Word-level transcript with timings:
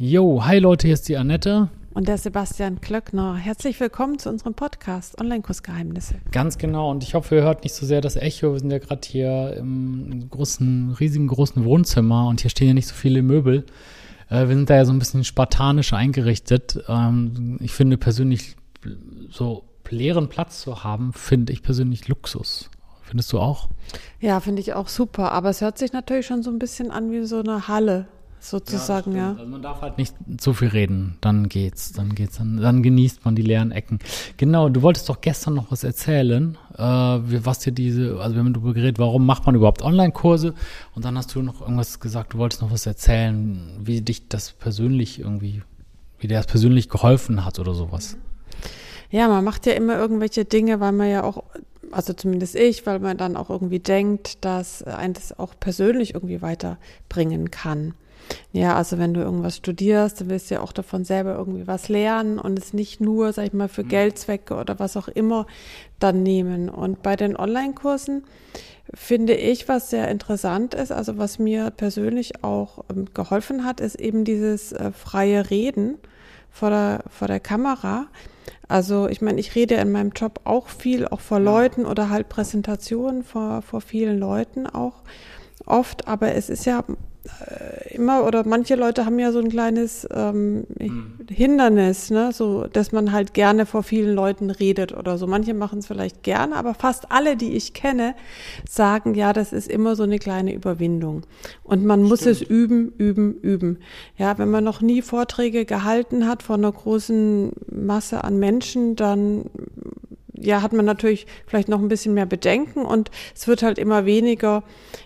Jo, 0.00 0.44
hi 0.44 0.60
Leute, 0.60 0.86
hier 0.86 0.94
ist 0.94 1.08
die 1.08 1.16
Annette. 1.16 1.70
Und 1.92 2.06
der 2.06 2.18
Sebastian 2.18 2.80
Klöckner. 2.80 3.34
Herzlich 3.34 3.80
willkommen 3.80 4.20
zu 4.20 4.28
unserem 4.28 4.54
Podcast 4.54 5.20
Online-Kursgeheimnisse. 5.20 6.14
Ganz 6.30 6.56
genau. 6.56 6.92
Und 6.92 7.02
ich 7.02 7.14
hoffe, 7.14 7.34
ihr 7.34 7.42
hört 7.42 7.64
nicht 7.64 7.74
so 7.74 7.84
sehr 7.84 8.00
das 8.00 8.14
Echo. 8.14 8.52
Wir 8.52 8.60
sind 8.60 8.70
ja 8.70 8.78
gerade 8.78 9.00
hier 9.04 9.56
im 9.56 10.28
großen, 10.30 10.94
riesigen 11.00 11.26
großen 11.26 11.64
Wohnzimmer 11.64 12.28
und 12.28 12.42
hier 12.42 12.50
stehen 12.50 12.68
ja 12.68 12.74
nicht 12.74 12.86
so 12.86 12.94
viele 12.94 13.22
Möbel. 13.22 13.66
Äh, 14.30 14.46
wir 14.46 14.54
sind 14.54 14.70
da 14.70 14.76
ja 14.76 14.84
so 14.84 14.92
ein 14.92 15.00
bisschen 15.00 15.24
spartanisch 15.24 15.92
eingerichtet. 15.92 16.78
Ähm, 16.86 17.58
ich 17.58 17.72
finde 17.72 17.96
persönlich, 17.96 18.54
so 19.32 19.64
leeren 19.90 20.28
Platz 20.28 20.60
zu 20.60 20.84
haben, 20.84 21.12
finde 21.12 21.52
ich 21.52 21.64
persönlich 21.64 22.06
Luxus. 22.06 22.70
Findest 23.02 23.32
du 23.32 23.40
auch? 23.40 23.68
Ja, 24.20 24.38
finde 24.38 24.62
ich 24.62 24.74
auch 24.74 24.86
super. 24.86 25.32
Aber 25.32 25.50
es 25.50 25.60
hört 25.60 25.76
sich 25.76 25.92
natürlich 25.92 26.26
schon 26.26 26.44
so 26.44 26.52
ein 26.52 26.60
bisschen 26.60 26.92
an 26.92 27.10
wie 27.10 27.24
so 27.24 27.40
eine 27.40 27.66
Halle 27.66 28.06
sozusagen, 28.40 29.16
ja. 29.16 29.30
Also 29.30 29.46
man 29.46 29.62
darf 29.62 29.80
halt 29.82 29.98
nicht 29.98 30.14
zu 30.38 30.52
viel 30.52 30.68
reden, 30.68 31.16
dann 31.20 31.48
geht's, 31.48 31.92
dann 31.92 32.14
geht's, 32.14 32.38
dann, 32.38 32.58
dann 32.58 32.82
genießt 32.82 33.24
man 33.24 33.34
die 33.34 33.42
leeren 33.42 33.72
Ecken. 33.72 33.98
Genau, 34.36 34.68
du 34.68 34.82
wolltest 34.82 35.08
doch 35.08 35.20
gestern 35.20 35.54
noch 35.54 35.70
was 35.70 35.84
erzählen, 35.84 36.56
äh, 36.76 36.82
was 36.82 37.60
dir 37.60 37.72
diese, 37.72 38.20
also 38.20 38.34
wir 38.34 38.40
haben 38.40 38.52
darüber 38.52 38.74
geredet, 38.74 38.98
warum 38.98 39.26
macht 39.26 39.46
man 39.46 39.54
überhaupt 39.54 39.82
Online-Kurse 39.82 40.54
und 40.94 41.04
dann 41.04 41.16
hast 41.16 41.34
du 41.34 41.42
noch 41.42 41.60
irgendwas 41.60 42.00
gesagt, 42.00 42.34
du 42.34 42.38
wolltest 42.38 42.62
noch 42.62 42.70
was 42.70 42.86
erzählen, 42.86 43.76
wie 43.80 44.00
dich 44.00 44.28
das 44.28 44.52
persönlich 44.52 45.20
irgendwie, 45.20 45.62
wie 46.18 46.28
dir 46.28 46.36
das 46.36 46.46
persönlich 46.46 46.88
geholfen 46.88 47.44
hat 47.44 47.58
oder 47.58 47.74
sowas. 47.74 48.16
Ja, 49.10 49.28
man 49.28 49.42
macht 49.42 49.64
ja 49.66 49.72
immer 49.72 49.96
irgendwelche 49.96 50.44
Dinge, 50.44 50.80
weil 50.80 50.92
man 50.92 51.08
ja 51.08 51.24
auch 51.24 51.44
also 51.92 52.12
zumindest 52.12 52.54
ich, 52.54 52.86
weil 52.86 52.98
man 52.98 53.16
dann 53.16 53.36
auch 53.36 53.50
irgendwie 53.50 53.78
denkt, 53.78 54.44
dass 54.44 54.82
ein 54.82 55.12
das 55.12 55.38
auch 55.38 55.54
persönlich 55.58 56.14
irgendwie 56.14 56.42
weiterbringen 56.42 57.50
kann. 57.50 57.94
Ja, 58.52 58.76
also 58.76 58.98
wenn 58.98 59.14
du 59.14 59.20
irgendwas 59.20 59.56
studierst, 59.56 60.20
dann 60.20 60.30
willst 60.30 60.50
du 60.50 60.56
ja 60.56 60.60
auch 60.60 60.72
davon 60.72 61.04
selber 61.04 61.34
irgendwie 61.34 61.66
was 61.66 61.88
lernen 61.88 62.38
und 62.38 62.58
es 62.58 62.72
nicht 62.72 63.00
nur, 63.00 63.32
sag 63.32 63.46
ich 63.46 63.52
mal, 63.52 63.68
für 63.68 63.84
mhm. 63.84 63.88
Geldzwecke 63.88 64.54
oder 64.54 64.78
was 64.78 64.96
auch 64.96 65.08
immer 65.08 65.46
dann 65.98 66.22
nehmen. 66.22 66.68
Und 66.68 67.02
bei 67.02 67.16
den 67.16 67.36
Online-Kursen 67.36 68.24
finde 68.94 69.34
ich, 69.34 69.68
was 69.68 69.90
sehr 69.90 70.08
interessant 70.08 70.74
ist, 70.74 70.92
also 70.92 71.18
was 71.18 71.38
mir 71.38 71.70
persönlich 71.70 72.42
auch 72.42 72.84
ähm, 72.90 73.06
geholfen 73.12 73.64
hat, 73.64 73.80
ist 73.80 73.96
eben 73.96 74.24
dieses 74.24 74.72
äh, 74.72 74.92
freie 74.92 75.50
Reden 75.50 75.98
vor 76.50 76.70
der, 76.70 77.04
vor 77.10 77.28
der 77.28 77.40
Kamera. 77.40 78.06
Also 78.66 79.08
ich 79.08 79.20
meine, 79.20 79.40
ich 79.40 79.54
rede 79.54 79.74
in 79.76 79.92
meinem 79.92 80.10
Job 80.10 80.40
auch 80.44 80.68
viel, 80.68 81.06
auch 81.06 81.20
vor 81.20 81.40
Leuten 81.40 81.86
oder 81.86 82.10
halt 82.10 82.28
Präsentationen 82.28 83.22
vor, 83.22 83.62
vor 83.62 83.80
vielen 83.80 84.18
Leuten 84.18 84.66
auch 84.66 85.02
oft, 85.66 86.08
aber 86.08 86.34
es 86.34 86.48
ist 86.48 86.66
ja 86.66 86.84
immer 87.90 88.24
oder 88.24 88.46
manche 88.46 88.74
Leute 88.74 89.04
haben 89.04 89.18
ja 89.18 89.32
so 89.32 89.38
ein 89.38 89.48
kleines 89.48 90.06
ähm, 90.12 90.64
mhm. 90.78 91.16
Hindernis, 91.28 92.10
ne, 92.10 92.30
so, 92.32 92.66
dass 92.66 92.92
man 92.92 93.12
halt 93.12 93.34
gerne 93.34 93.66
vor 93.66 93.82
vielen 93.82 94.14
Leuten 94.14 94.50
redet 94.50 94.96
oder 94.96 95.18
so. 95.18 95.26
Manche 95.26 95.54
machen 95.54 95.80
es 95.80 95.86
vielleicht 95.86 96.22
gerne, 96.22 96.56
aber 96.56 96.74
fast 96.74 97.10
alle, 97.10 97.36
die 97.36 97.54
ich 97.54 97.74
kenne, 97.74 98.14
sagen, 98.68 99.14
ja, 99.14 99.32
das 99.32 99.52
ist 99.52 99.68
immer 99.68 99.96
so 99.96 100.04
eine 100.04 100.18
kleine 100.18 100.54
Überwindung. 100.54 101.22
Und 101.64 101.84
man 101.84 102.00
Stimmt. 102.00 102.10
muss 102.10 102.26
es 102.26 102.42
üben, 102.42 102.92
üben, 102.98 103.34
üben. 103.34 103.78
Ja, 104.16 104.38
wenn 104.38 104.50
man 104.50 104.64
noch 104.64 104.80
nie 104.80 105.02
Vorträge 105.02 105.64
gehalten 105.64 106.26
hat 106.26 106.42
vor 106.42 106.56
einer 106.56 106.72
großen 106.72 107.52
Masse 107.70 108.24
an 108.24 108.38
Menschen, 108.38 108.96
dann 108.96 109.46
ja, 110.40 110.62
hat 110.62 110.72
man 110.72 110.84
natürlich 110.84 111.26
vielleicht 111.46 111.68
noch 111.68 111.80
ein 111.80 111.88
bisschen 111.88 112.14
mehr 112.14 112.26
Bedenken 112.26 112.84
und 112.84 113.10
es 113.34 113.46
wird 113.48 113.62
halt 113.62 113.78
immer 113.78 114.06
weniger, 114.06 114.62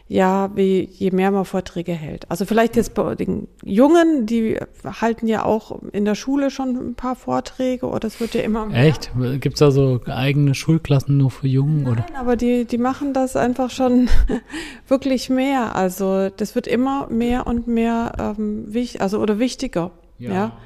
ja, 0.08 0.50
wie 0.54 0.88
je 0.90 1.10
mehr 1.10 1.30
man 1.30 1.44
Vorträge 1.44 1.92
hält. 1.92 2.30
Also 2.30 2.44
vielleicht 2.44 2.76
jetzt 2.76 2.94
bei 2.94 3.14
den 3.14 3.48
Jungen, 3.64 4.26
die 4.26 4.58
halten 4.84 5.26
ja 5.26 5.44
auch 5.44 5.80
in 5.92 6.04
der 6.04 6.14
Schule 6.14 6.50
schon 6.50 6.76
ein 6.76 6.94
paar 6.94 7.16
Vorträge 7.16 7.86
oder 7.86 8.06
es 8.06 8.20
wird 8.20 8.34
ja 8.34 8.42
immer 8.42 8.66
mehr. 8.66 8.84
Echt? 8.84 9.10
Gibt 9.40 9.54
es 9.54 9.60
da 9.60 9.70
so 9.70 10.00
eigene 10.06 10.54
Schulklassen 10.54 11.16
nur 11.16 11.30
für 11.30 11.48
Jungen? 11.48 11.84
Nein, 11.84 11.92
oder? 11.92 12.04
aber 12.14 12.36
die, 12.36 12.64
die 12.64 12.78
machen 12.78 13.12
das 13.14 13.36
einfach 13.36 13.70
schon 13.70 14.08
wirklich 14.88 15.30
mehr. 15.30 15.74
Also 15.76 16.28
das 16.28 16.54
wird 16.54 16.66
immer 16.66 17.08
mehr 17.08 17.46
und 17.46 17.66
mehr 17.66 18.34
ähm, 18.38 18.72
wichtig, 18.72 19.00
also 19.00 19.18
oder 19.18 19.38
wichtiger, 19.38 19.92
ja. 20.18 20.32
ja, 20.32 20.56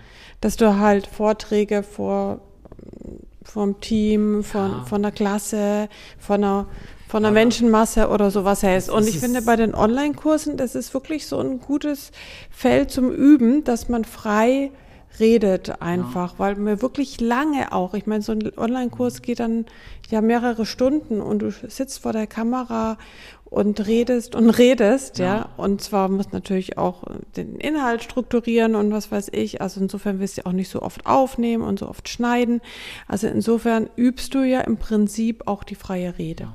dass 0.40 0.56
du 0.56 0.78
halt 0.78 1.06
Vorträge 1.06 1.82
vor 1.82 2.40
vom 3.46 3.80
Team, 3.80 4.42
von, 4.42 4.70
ja. 4.70 4.84
von 4.84 5.02
der 5.02 5.12
Klasse, 5.12 5.88
von 6.18 6.42
einer, 6.42 6.66
von 7.08 7.24
einer 7.24 7.32
Menschenmasse 7.32 8.08
oder 8.08 8.30
sowas 8.30 8.62
hältst. 8.62 8.90
Und 8.90 9.08
ich 9.08 9.18
finde 9.18 9.42
bei 9.42 9.56
den 9.56 9.74
Online-Kursen, 9.74 10.56
das 10.56 10.74
ist 10.74 10.92
wirklich 10.92 11.26
so 11.26 11.38
ein 11.38 11.60
gutes 11.60 12.10
Feld 12.50 12.90
zum 12.90 13.10
Üben, 13.10 13.64
dass 13.64 13.88
man 13.88 14.04
frei 14.04 14.70
redet 15.18 15.80
einfach, 15.80 16.34
ja. 16.34 16.38
weil 16.38 16.56
mir 16.56 16.82
wirklich 16.82 17.20
lange 17.20 17.72
auch, 17.72 17.94
ich 17.94 18.06
meine, 18.06 18.22
so 18.22 18.32
ein 18.32 18.52
Online-Kurs 18.56 19.22
geht 19.22 19.40
dann 19.40 19.66
ja 20.10 20.20
mehrere 20.20 20.66
Stunden 20.66 21.20
und 21.20 21.40
du 21.40 21.50
sitzt 21.50 22.00
vor 22.00 22.12
der 22.12 22.26
Kamera 22.26 22.98
und 23.44 23.86
redest 23.86 24.34
und 24.34 24.50
redest, 24.50 25.18
ja. 25.18 25.24
ja. 25.24 25.48
Und 25.56 25.80
zwar 25.80 26.08
muss 26.08 26.32
natürlich 26.32 26.78
auch 26.78 27.04
den 27.36 27.56
Inhalt 27.56 28.02
strukturieren 28.02 28.74
und 28.74 28.92
was 28.92 29.10
weiß 29.12 29.30
ich. 29.32 29.60
Also 29.60 29.80
insofern 29.80 30.18
wirst 30.20 30.38
du 30.38 30.46
auch 30.46 30.52
nicht 30.52 30.68
so 30.68 30.82
oft 30.82 31.06
aufnehmen 31.06 31.62
und 31.62 31.78
so 31.78 31.88
oft 31.88 32.08
schneiden. 32.08 32.60
Also 33.06 33.28
insofern 33.28 33.88
übst 33.96 34.34
du 34.34 34.42
ja 34.42 34.60
im 34.60 34.76
Prinzip 34.76 35.46
auch 35.46 35.64
die 35.64 35.76
freie 35.76 36.18
Rede. 36.18 36.48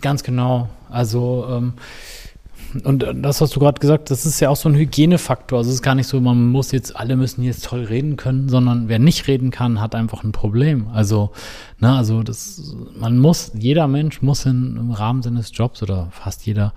Ganz 0.00 0.22
genau. 0.22 0.68
Also 0.88 1.46
ähm, 1.48 1.74
und 2.84 3.06
das 3.22 3.40
hast 3.40 3.56
du 3.56 3.60
gerade 3.60 3.80
gesagt, 3.80 4.10
das 4.10 4.26
ist 4.26 4.40
ja 4.40 4.48
auch 4.48 4.56
so 4.56 4.68
ein 4.68 4.74
Hygienefaktor. 4.74 5.58
Also 5.58 5.70
es 5.70 5.76
ist 5.76 5.82
gar 5.82 5.94
nicht 5.94 6.06
so, 6.06 6.20
man 6.20 6.48
muss 6.48 6.72
jetzt, 6.72 6.96
alle 6.96 7.16
müssen 7.16 7.42
jetzt 7.42 7.64
toll 7.64 7.84
reden 7.84 8.16
können, 8.16 8.48
sondern 8.48 8.88
wer 8.88 8.98
nicht 8.98 9.26
reden 9.28 9.50
kann, 9.50 9.80
hat 9.80 9.94
einfach 9.94 10.22
ein 10.24 10.32
Problem. 10.32 10.88
Also, 10.92 11.30
ne, 11.78 11.94
also 11.94 12.22
das, 12.22 12.74
man 12.98 13.18
muss, 13.18 13.52
jeder 13.54 13.88
Mensch 13.88 14.22
muss 14.22 14.46
in, 14.46 14.76
im 14.76 14.90
Rahmen 14.90 15.22
seines 15.22 15.50
Jobs 15.52 15.82
oder 15.82 16.08
fast 16.10 16.46
jeder 16.46 16.72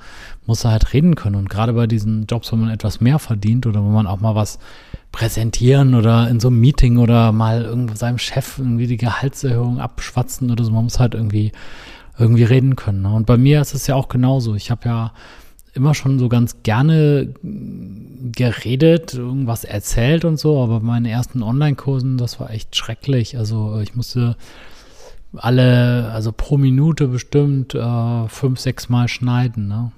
muss 0.45 0.65
halt 0.65 0.93
reden 0.93 1.15
können. 1.15 1.35
Und 1.35 1.49
gerade 1.49 1.73
bei 1.73 1.87
diesen 1.87 2.25
Jobs, 2.25 2.51
wo 2.51 2.55
man 2.55 2.69
etwas 2.69 3.01
mehr 3.01 3.19
verdient 3.19 3.65
oder 3.65 3.83
wo 3.83 3.89
man 3.89 4.07
auch 4.07 4.19
mal 4.19 4.35
was 4.35 4.59
präsentieren 5.11 5.93
oder 5.93 6.27
in 6.27 6.39
so 6.39 6.47
einem 6.47 6.59
Meeting 6.59 6.97
oder 6.97 7.31
mal 7.31 7.63
irgendwo 7.63 7.95
seinem 7.95 8.17
Chef 8.17 8.57
irgendwie 8.57 8.87
die 8.87 8.97
Gehaltserhöhung 8.97 9.79
abschwatzen 9.79 10.49
oder 10.49 10.63
so, 10.63 10.71
man 10.71 10.85
muss 10.85 10.99
halt 10.99 11.13
irgendwie 11.13 11.51
irgendwie 12.17 12.43
reden 12.43 12.75
können. 12.75 13.03
Ne? 13.03 13.13
Und 13.13 13.25
bei 13.25 13.37
mir 13.37 13.61
ist 13.61 13.73
es 13.73 13.87
ja 13.87 13.95
auch 13.95 14.07
genauso. 14.07 14.55
Ich 14.55 14.71
habe 14.71 14.87
ja 14.87 15.13
immer 15.73 15.93
schon 15.93 16.19
so 16.19 16.29
ganz 16.29 16.63
gerne 16.63 17.33
geredet, 18.31 19.13
irgendwas 19.15 19.63
erzählt 19.63 20.23
und 20.23 20.37
so, 20.37 20.61
aber 20.61 20.79
bei 20.79 20.85
meinen 20.85 21.05
ersten 21.05 21.41
Online-Kursen, 21.41 22.17
das 22.17 22.39
war 22.39 22.51
echt 22.51 22.75
schrecklich. 22.75 23.37
Also 23.37 23.79
ich 23.81 23.95
musste 23.95 24.35
alle, 25.35 26.11
also 26.11 26.31
pro 26.31 26.57
Minute 26.57 27.07
bestimmt 27.07 27.73
äh, 27.73 28.27
fünf, 28.27 28.59
sechs 28.59 28.89
Mal 28.89 29.07
schneiden, 29.07 29.67
ne? 29.67 29.91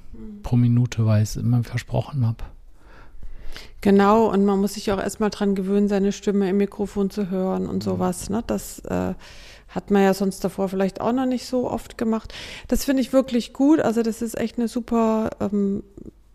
Pro 0.44 0.56
Minute, 0.56 1.06
weil 1.06 1.24
ich 1.24 1.30
es 1.30 1.36
immer 1.38 1.64
versprochen 1.64 2.26
habe. 2.26 2.38
Genau, 3.82 4.32
und 4.32 4.46
man 4.46 4.62
muss 4.62 4.76
sich 4.76 4.92
auch 4.92 5.00
erstmal 5.00 5.30
dran 5.30 5.56
gewöhnen, 5.56 5.88
seine 5.88 6.12
Stimme 6.12 6.50
im 6.50 6.58
Mikrofon 6.58 7.10
zu 7.10 7.30
hören 7.30 7.68
und 7.68 7.84
sowas. 7.84 8.30
Ne? 8.30 8.44
Das 8.48 8.80
äh, 8.80 9.14
hat 9.76 9.92
man 9.92 10.02
ja 10.02 10.14
sonst 10.14 10.44
davor 10.44 10.70
vielleicht 10.70 11.02
auch 11.02 11.12
noch 11.12 11.26
nicht 11.26 11.46
so 11.46 11.70
oft 11.70 11.98
gemacht. 11.98 12.34
Das 12.70 12.86
finde 12.86 13.02
ich 13.02 13.12
wirklich 13.12 13.54
gut. 13.54 13.82
Also 13.82 14.02
das 14.02 14.22
ist 14.22 14.38
echt 14.40 14.58
eine 14.58 14.70
super, 14.70 15.32
ähm, 15.42 15.84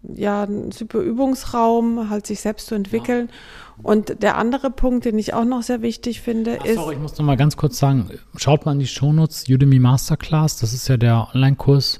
ja, 0.02 0.44
ein 0.44 0.70
super 0.70 1.00
Übungsraum, 1.00 2.10
halt 2.10 2.26
sich 2.26 2.40
selbst 2.40 2.66
zu 2.66 2.74
entwickeln. 2.74 3.28
Ja. 3.28 3.34
Und 3.82 4.22
der 4.22 4.36
andere 4.36 4.70
Punkt, 4.70 5.06
den 5.06 5.18
ich 5.18 5.32
auch 5.32 5.46
noch 5.46 5.62
sehr 5.62 5.80
wichtig 5.80 6.20
finde, 6.20 6.58
Ach, 6.60 6.64
ist. 6.66 6.74
Sorry, 6.74 6.94
ich 6.94 7.00
muss 7.00 7.16
noch 7.16 7.24
mal 7.24 7.36
ganz 7.36 7.56
kurz 7.56 7.78
sagen, 7.78 8.10
schaut 8.36 8.66
mal 8.66 8.72
in 8.72 8.78
die 8.78 8.86
Shownotes, 8.86 9.48
Udemy 9.48 9.78
Masterclass, 9.78 10.58
das 10.58 10.74
ist 10.74 10.86
ja 10.88 10.98
der 10.98 11.28
Online-Kurs, 11.34 11.98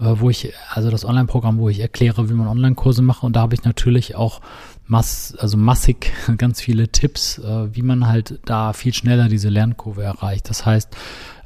wo 0.00 0.30
ich, 0.30 0.52
also 0.70 0.90
das 0.90 1.04
Online-Programm, 1.04 1.58
wo 1.58 1.68
ich 1.68 1.80
erkläre, 1.80 2.30
wie 2.30 2.34
man 2.34 2.48
Online-Kurse 2.48 3.02
mache. 3.02 3.26
Und 3.26 3.36
da 3.36 3.40
habe 3.40 3.54
ich 3.54 3.64
natürlich 3.64 4.16
auch 4.16 4.40
mass, 4.86 5.34
also 5.38 5.56
massig 5.56 6.12
ganz 6.38 6.60
viele 6.60 6.88
Tipps, 6.88 7.38
äh, 7.38 7.74
wie 7.74 7.82
man 7.82 8.06
halt 8.06 8.40
da 8.44 8.72
viel 8.72 8.94
schneller 8.94 9.28
diese 9.28 9.48
Lernkurve 9.48 10.02
erreicht. 10.02 10.48
Das 10.48 10.64
heißt, 10.64 10.88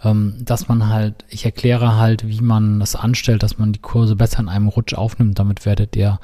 ähm, 0.05 0.37
dass 0.40 0.69
man 0.69 0.88
halt, 0.88 1.25
ich 1.28 1.44
erkläre 1.44 1.96
halt, 1.96 2.28
wie 2.28 2.40
man 2.40 2.81
das 2.81 2.94
anstellt, 2.96 3.43
dass 3.43 3.58
man 3.58 3.73
die 3.73 3.81
Kurse 3.81 4.17
besser 4.17 4.40
in 4.40 4.49
einem 4.49 4.69
Rutsch 4.69 4.94
aufnimmt. 4.94 5.38
Damit 5.38 5.67
werdet 5.67 5.96
ihr 5.96 6.20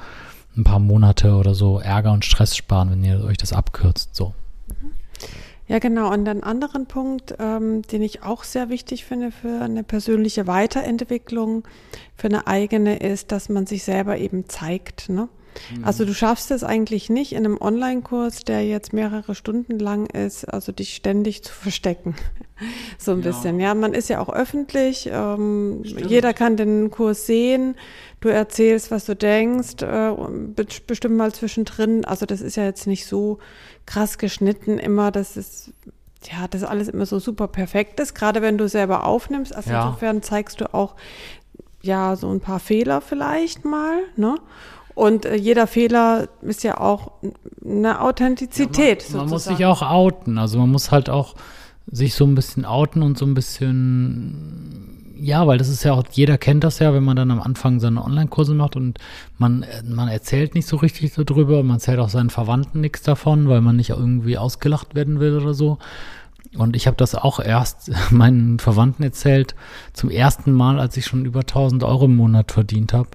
ein 0.55 0.63
paar 0.63 0.79
Monate 0.79 1.35
oder 1.35 1.53
so 1.53 1.79
Ärger 1.79 2.11
und 2.11 2.25
Stress 2.25 2.55
sparen, 2.55 2.91
wenn 2.91 3.03
ihr 3.03 3.23
euch 3.23 3.37
das 3.37 3.53
abkürzt. 3.53 4.15
So. 4.15 4.33
Ja, 5.67 5.79
genau. 5.79 6.11
Und 6.11 6.27
einen 6.27 6.43
anderen 6.43 6.85
Punkt, 6.85 7.35
ähm, 7.39 7.81
den 7.83 8.01
ich 8.01 8.23
auch 8.23 8.43
sehr 8.43 8.69
wichtig 8.69 9.05
finde 9.05 9.31
für 9.31 9.61
eine 9.61 9.83
persönliche 9.83 10.47
Weiterentwicklung, 10.47 11.63
für 12.15 12.27
eine 12.27 12.47
eigene, 12.47 12.97
ist, 12.97 13.31
dass 13.31 13.47
man 13.49 13.65
sich 13.65 13.83
selber 13.83 14.17
eben 14.17 14.49
zeigt. 14.49 15.09
Ne? 15.09 15.29
Mhm. 15.75 15.83
Also 15.83 16.05
du 16.05 16.13
schaffst 16.13 16.51
es 16.51 16.63
eigentlich 16.63 17.09
nicht 17.09 17.33
in 17.33 17.45
einem 17.45 17.57
Online-Kurs, 17.59 18.43
der 18.43 18.65
jetzt 18.65 18.93
mehrere 18.93 19.35
Stunden 19.35 19.79
lang 19.79 20.07
ist, 20.07 20.45
also 20.45 20.71
dich 20.71 20.95
ständig 20.95 21.43
zu 21.43 21.53
verstecken. 21.53 22.15
so 22.97 23.11
ein 23.11 23.21
ja. 23.21 23.27
bisschen. 23.27 23.59
Ja, 23.59 23.73
man 23.73 23.93
ist 23.93 24.09
ja 24.09 24.19
auch 24.19 24.29
öffentlich. 24.29 25.09
Ähm, 25.11 25.83
jeder 25.83 26.33
kann 26.33 26.57
den 26.57 26.91
Kurs 26.91 27.25
sehen. 27.25 27.75
Du 28.19 28.29
erzählst, 28.29 28.91
was 28.91 29.05
du 29.05 29.15
denkst, 29.15 29.81
äh, 29.81 30.13
bestimmt 30.85 31.17
mal 31.17 31.33
zwischendrin. 31.33 32.05
Also 32.05 32.25
das 32.25 32.41
ist 32.41 32.55
ja 32.55 32.63
jetzt 32.65 32.87
nicht 32.87 33.05
so 33.05 33.39
krass 33.85 34.17
geschnitten 34.17 34.77
immer. 34.77 35.11
Das 35.11 35.37
ist 35.37 35.73
ja, 36.29 36.47
das 36.47 36.63
alles 36.63 36.87
immer 36.87 37.05
so 37.05 37.19
super 37.19 37.47
perfekt 37.47 37.99
ist, 37.99 38.13
gerade 38.13 38.41
wenn 38.41 38.57
du 38.57 38.69
selber 38.69 39.05
aufnimmst. 39.05 39.55
Also 39.55 39.71
ja. 39.71 39.87
insofern 39.87 40.21
zeigst 40.21 40.61
du 40.61 40.73
auch 40.73 40.95
ja 41.81 42.15
so 42.15 42.29
ein 42.29 42.39
paar 42.39 42.59
Fehler 42.59 43.01
vielleicht 43.01 43.65
mal, 43.65 44.01
ne? 44.15 44.35
Und 44.93 45.25
äh, 45.25 45.35
jeder 45.35 45.67
Fehler 45.67 46.27
ist 46.41 46.63
ja 46.63 46.79
auch 46.79 47.11
eine 47.65 48.01
Authentizität. 48.01 49.03
Ja, 49.03 49.09
man, 49.11 49.21
man 49.21 49.29
muss 49.29 49.45
sich 49.45 49.65
auch 49.65 49.81
outen. 49.81 50.37
Also 50.37 50.59
man 50.59 50.69
muss 50.69 50.91
halt 50.91 51.09
auch 51.09 51.35
sich 51.91 52.13
so 52.15 52.25
ein 52.25 52.35
bisschen 52.35 52.65
outen 52.65 53.01
und 53.01 53.17
so 53.17 53.25
ein 53.25 53.33
bisschen, 53.33 55.15
ja, 55.19 55.45
weil 55.45 55.57
das 55.57 55.69
ist 55.69 55.83
ja 55.83 55.93
auch, 55.93 56.03
jeder 56.11 56.37
kennt 56.37 56.63
das 56.63 56.79
ja, 56.79 56.93
wenn 56.93 57.03
man 57.03 57.15
dann 57.15 57.31
am 57.31 57.41
Anfang 57.41 57.79
seine 57.79 58.03
Online-Kurse 58.03 58.53
macht 58.55 58.75
und 58.75 58.99
man, 59.37 59.65
man 59.85 60.07
erzählt 60.07 60.55
nicht 60.55 60.67
so 60.67 60.77
richtig 60.77 61.13
darüber, 61.13 61.61
man 61.63 61.77
erzählt 61.77 61.99
auch 61.99 62.09
seinen 62.09 62.29
Verwandten 62.29 62.81
nichts 62.81 63.01
davon, 63.03 63.49
weil 63.49 63.61
man 63.61 63.75
nicht 63.75 63.89
irgendwie 63.89 64.37
ausgelacht 64.37 64.95
werden 64.95 65.19
will 65.19 65.37
oder 65.37 65.53
so. 65.53 65.77
Und 66.57 66.75
ich 66.75 66.87
habe 66.87 66.97
das 66.97 67.15
auch 67.15 67.39
erst 67.39 67.91
meinen 68.11 68.59
Verwandten 68.59 69.03
erzählt, 69.03 69.55
zum 69.93 70.09
ersten 70.09 70.51
Mal, 70.51 70.79
als 70.79 70.97
ich 70.97 71.05
schon 71.05 71.25
über 71.25 71.41
1000 71.41 71.83
Euro 71.83 72.05
im 72.05 72.15
Monat 72.15 72.51
verdient 72.51 72.93
habe. 72.93 73.09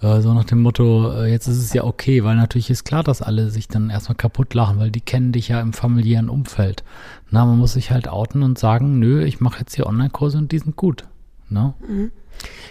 Äh, 0.00 0.20
so 0.20 0.34
nach 0.34 0.44
dem 0.44 0.60
Motto, 0.60 1.12
äh, 1.12 1.30
jetzt 1.30 1.46
ist 1.46 1.58
es 1.58 1.72
ja 1.72 1.84
okay, 1.84 2.24
weil 2.24 2.36
natürlich 2.36 2.70
ist 2.70 2.84
klar, 2.84 3.02
dass 3.02 3.22
alle 3.22 3.50
sich 3.50 3.68
dann 3.68 3.90
erstmal 3.90 4.16
kaputt 4.16 4.54
lachen, 4.54 4.78
weil 4.78 4.90
die 4.90 5.00
kennen 5.00 5.32
dich 5.32 5.48
ja 5.48 5.60
im 5.60 5.72
familiären 5.72 6.28
Umfeld. 6.28 6.84
Na, 7.30 7.44
man 7.44 7.58
muss 7.58 7.74
sich 7.74 7.90
halt 7.90 8.08
outen 8.08 8.42
und 8.42 8.58
sagen, 8.58 8.98
nö, 8.98 9.24
ich 9.24 9.40
mache 9.40 9.60
jetzt 9.60 9.74
hier 9.74 9.86
Online-Kurse 9.86 10.38
und 10.38 10.52
die 10.52 10.58
sind 10.58 10.76
gut. 10.76 11.04
Na? 11.48 11.74
Mhm. 11.86 12.10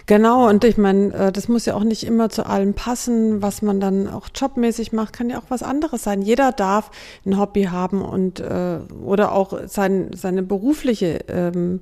Genau, 0.07 0.49
und 0.49 0.65
ich 0.65 0.77
meine, 0.77 1.13
äh, 1.13 1.31
das 1.31 1.47
muss 1.47 1.65
ja 1.65 1.75
auch 1.75 1.85
nicht 1.85 2.03
immer 2.03 2.29
zu 2.29 2.45
allem 2.45 2.73
passen, 2.73 3.41
was 3.41 3.61
man 3.61 3.79
dann 3.79 4.09
auch 4.09 4.27
jobmäßig 4.35 4.91
macht, 4.91 5.13
kann 5.13 5.29
ja 5.29 5.39
auch 5.39 5.49
was 5.49 5.63
anderes 5.63 6.03
sein. 6.03 6.21
Jeder 6.21 6.51
darf 6.51 6.91
ein 7.25 7.39
Hobby 7.39 7.63
haben 7.63 8.01
und 8.01 8.43
oder 9.03 9.31
auch 9.31 9.57
sein, 9.67 10.11
seine 10.13 10.43
berufliche 10.43 11.21
ähm, 11.29 11.79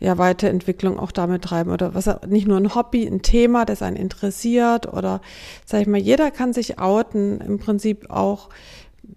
ja, 0.00 0.16
Weiterentwicklung 0.18 0.98
auch 0.98 1.12
damit 1.12 1.42
treiben 1.42 1.70
oder 1.70 1.94
was 1.94 2.08
nicht 2.26 2.48
nur 2.48 2.56
ein 2.56 2.74
Hobby, 2.74 3.06
ein 3.06 3.22
Thema, 3.22 3.64
das 3.66 3.82
einen 3.82 3.96
interessiert 3.96 4.92
oder 4.92 5.20
sag 5.66 5.82
ich 5.82 5.86
mal, 5.86 6.00
jeder 6.00 6.30
kann 6.30 6.52
sich 6.52 6.78
outen, 6.78 7.40
im 7.40 7.58
Prinzip 7.58 8.10
auch 8.10 8.48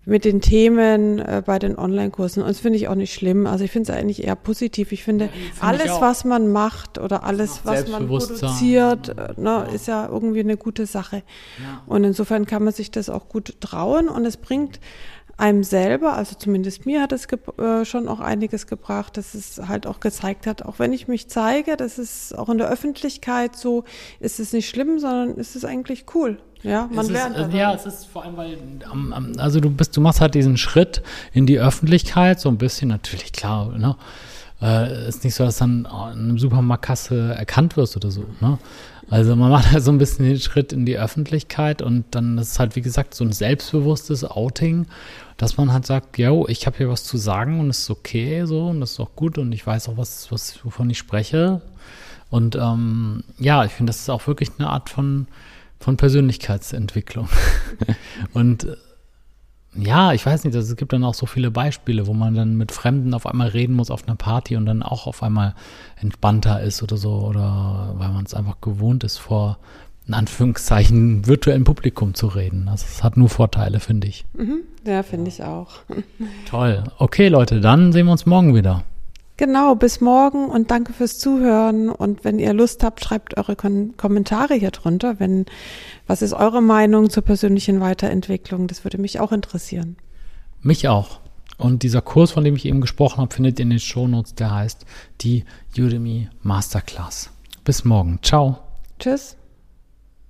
mit 0.05 0.25
den 0.25 0.41
Themen 0.41 1.19
äh, 1.19 1.41
bei 1.45 1.59
den 1.59 1.77
Online-Kursen. 1.77 2.43
Und 2.43 2.49
das 2.49 2.59
finde 2.59 2.77
ich 2.77 2.87
auch 2.87 2.95
nicht 2.95 3.13
schlimm. 3.13 3.47
Also 3.47 3.63
ich 3.63 3.71
finde 3.71 3.91
es 3.91 3.97
eigentlich 3.97 4.23
eher 4.23 4.35
positiv. 4.35 4.91
Ich 4.91 5.03
finde, 5.03 5.25
ja, 5.25 5.31
find 5.31 5.63
alles, 5.63 5.85
ich 5.85 6.01
was 6.01 6.25
man 6.25 6.51
macht 6.51 6.97
oder 6.97 7.23
alles, 7.23 7.61
was 7.63 7.87
man 7.87 8.07
produziert, 8.07 9.09
äh, 9.09 9.39
ne, 9.39 9.49
ja. 9.49 9.63
ist 9.63 9.87
ja 9.87 10.07
irgendwie 10.07 10.41
eine 10.41 10.57
gute 10.57 10.85
Sache. 10.85 11.17
Ja. 11.61 11.83
Und 11.85 12.03
insofern 12.03 12.45
kann 12.45 12.63
man 12.63 12.73
sich 12.73 12.91
das 12.91 13.09
auch 13.09 13.29
gut 13.29 13.61
trauen 13.61 14.09
und 14.09 14.25
es 14.25 14.37
bringt 14.37 14.79
einem 15.37 15.63
selber, 15.63 16.13
also 16.13 16.35
zumindest 16.37 16.85
mir 16.85 17.01
hat 17.01 17.11
es 17.11 17.27
äh, 17.57 17.85
schon 17.85 18.07
auch 18.07 18.19
einiges 18.19 18.67
gebracht, 18.67 19.17
dass 19.17 19.33
es 19.33 19.59
halt 19.67 19.87
auch 19.87 19.99
gezeigt 19.99 20.45
hat, 20.45 20.63
auch 20.63 20.79
wenn 20.79 20.93
ich 20.93 21.07
mich 21.07 21.27
zeige, 21.27 21.75
das 21.75 21.97
ist 21.97 22.37
auch 22.37 22.49
in 22.49 22.59
der 22.59 22.69
Öffentlichkeit 22.69 23.55
so, 23.55 23.83
ist 24.19 24.39
es 24.39 24.53
nicht 24.53 24.69
schlimm, 24.69 24.99
sondern 24.99 25.35
ist 25.35 25.55
es 25.55 25.65
eigentlich 25.65 26.05
cool. 26.13 26.37
Ja, 26.61 26.87
man 26.91 27.05
es 27.05 27.11
lernt. 27.11 27.35
Ist, 27.35 27.53
äh, 27.53 27.57
ja, 27.57 27.73
es 27.73 27.85
ist 27.85 28.05
vor 28.05 28.23
allem, 28.23 28.37
weil, 28.37 28.57
also 29.37 29.59
du 29.59 29.69
bist, 29.69 29.97
du 29.97 30.01
machst 30.01 30.21
halt 30.21 30.33
diesen 30.33 30.55
Schritt 30.55 31.01
in 31.33 31.45
die 31.45 31.59
Öffentlichkeit, 31.59 32.39
so 32.39 32.47
ein 32.47 32.57
bisschen 32.57 32.87
natürlich 32.87 33.33
klar, 33.33 33.77
ne? 33.77 33.95
Äh, 34.61 35.09
ist 35.09 35.25
nicht 35.25 35.35
so, 35.35 35.43
dass 35.43 35.57
dann 35.57 35.79
in 35.79 35.87
einem 35.87 36.39
Supermarktkasse 36.39 37.35
erkannt 37.37 37.75
wirst 37.75 37.97
oder 37.97 38.11
so, 38.11 38.23
ne? 38.39 38.59
Also 39.13 39.35
man 39.35 39.51
macht 39.51 39.71
halt 39.71 39.83
so 39.83 39.91
ein 39.91 39.99
bisschen 39.99 40.25
den 40.25 40.39
Schritt 40.39 40.73
in 40.73 40.87
die 40.87 40.97
Öffentlichkeit 40.97 41.83
und 41.83 42.03
dann 42.09 42.39
ist 42.39 42.57
halt, 42.57 42.75
wie 42.75 42.81
gesagt, 42.81 43.13
so 43.13 43.23
ein 43.23 43.31
selbstbewusstes 43.31 44.23
Outing, 44.25 44.87
dass 45.37 45.55
man 45.55 45.71
halt 45.71 45.85
sagt, 45.85 46.17
yo, 46.17 46.47
ich 46.49 46.65
habe 46.65 46.77
hier 46.77 46.89
was 46.89 47.03
zu 47.03 47.17
sagen 47.17 47.59
und 47.59 47.69
es 47.69 47.81
ist 47.81 47.91
okay 47.91 48.43
so 48.45 48.69
und 48.69 48.81
das 48.81 48.93
ist 48.93 48.99
auch 48.99 49.15
gut 49.15 49.37
und 49.37 49.51
ich 49.51 49.67
weiß 49.67 49.89
auch, 49.89 49.97
was, 49.97 50.31
was 50.31 50.65
wovon 50.65 50.89
ich 50.89 50.97
spreche. 50.97 51.61
Und 52.31 52.55
ähm, 52.55 53.23
ja, 53.37 53.63
ich 53.65 53.73
finde, 53.73 53.91
das 53.91 53.99
ist 53.99 54.09
auch 54.09 54.25
wirklich 54.25 54.49
eine 54.57 54.67
Art 54.67 54.89
von 54.89 55.27
von 55.79 55.95
Persönlichkeitsentwicklung. 55.95 57.29
und 58.33 58.63
äh, 58.63 58.75
ja, 59.75 60.13
ich 60.13 60.25
weiß 60.25 60.43
nicht, 60.43 60.55
es 60.55 60.75
gibt 60.75 60.93
dann 60.93 61.03
auch 61.03 61.13
so 61.13 61.25
viele 61.25 61.51
Beispiele, 61.51 62.07
wo 62.07 62.13
man 62.13 62.35
dann 62.35 62.55
mit 62.55 62.71
Fremden 62.71 63.13
auf 63.13 63.25
einmal 63.25 63.49
reden 63.49 63.75
muss 63.75 63.91
auf 63.91 64.07
einer 64.07 64.15
Party 64.15 64.55
und 64.55 64.65
dann 64.65 64.83
auch 64.83 65.07
auf 65.07 65.23
einmal 65.23 65.55
entspannter 65.99 66.61
ist 66.61 66.83
oder 66.83 66.97
so, 66.97 67.13
oder 67.13 67.93
weil 67.97 68.09
man 68.09 68.25
es 68.25 68.33
einfach 68.33 68.61
gewohnt 68.61 69.03
ist, 69.03 69.17
vor 69.17 69.57
in 70.07 70.13
Anführungszeichen 70.13 71.27
virtuellem 71.27 71.63
Publikum 71.63 72.13
zu 72.13 72.27
reden. 72.27 72.67
Also 72.67 72.85
es 72.87 73.03
hat 73.03 73.17
nur 73.17 73.29
Vorteile, 73.29 73.79
finde 73.79 74.07
ich. 74.07 74.25
Mhm. 74.33 74.61
Ja, 74.85 75.01
finde 75.01 75.29
ich 75.29 75.43
auch. 75.43 75.71
Toll. 76.49 76.83
Okay, 76.97 77.29
Leute, 77.29 77.61
dann 77.61 77.93
sehen 77.93 78.05
wir 78.05 78.11
uns 78.11 78.25
morgen 78.25 78.53
wieder. 78.53 78.83
Genau, 79.35 79.73
bis 79.73 79.99
morgen 79.99 80.45
und 80.49 80.69
danke 80.69 80.93
fürs 80.93 81.17
Zuhören. 81.17 81.89
Und 81.89 82.23
wenn 82.23 82.37
ihr 82.37 82.53
Lust 82.53 82.83
habt, 82.83 83.03
schreibt 83.03 83.35
eure 83.37 83.55
Kon 83.55 83.95
Kommentare 83.97 84.53
hier 84.53 84.71
drunter. 84.71 85.19
Wenn, 85.19 85.45
was 86.05 86.21
ist 86.21 86.33
eure 86.33 86.61
Meinung 86.61 87.09
zur 87.09 87.23
persönlichen 87.23 87.81
Weiterentwicklung? 87.81 88.67
Das 88.67 88.83
würde 88.83 88.99
mich 88.99 89.19
auch 89.19 89.31
interessieren. 89.31 89.97
Mich 90.61 90.87
auch. 90.87 91.19
Und 91.57 91.83
dieser 91.83 92.01
Kurs, 92.01 92.31
von 92.31 92.43
dem 92.43 92.55
ich 92.55 92.65
eben 92.65 92.81
gesprochen 92.81 93.21
habe, 93.21 93.33
findet 93.33 93.59
ihr 93.59 93.63
in 93.63 93.71
den 93.71 93.79
Shownotes, 93.79 94.35
der 94.35 94.53
heißt 94.53 94.85
die 95.21 95.45
Udemy 95.77 96.29
Masterclass. 96.41 97.29
Bis 97.63 97.85
morgen. 97.85 98.19
Ciao. 98.21 98.59
Tschüss. 98.99 99.35